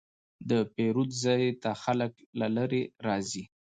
د 0.49 0.51
پیرود 0.73 1.09
ځای 1.23 1.43
ته 1.63 1.71
خلک 1.83 2.13
له 2.39 2.47
لرې 2.57 2.83
راځي. 3.07 3.43